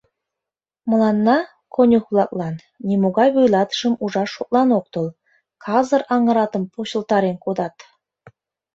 Мыланна, 0.89 1.37
«конюх-влаклан», 1.75 2.55
нимогай 2.87 3.29
вуйлатышым 3.35 3.93
ужаш 4.03 4.29
шотлан 4.35 4.69
ок 4.77 4.85
тол, 4.93 5.07
казыр 5.63 6.01
аҥыратым 6.13 6.63
почылтарен 6.73 7.37
кодат. 7.45 7.75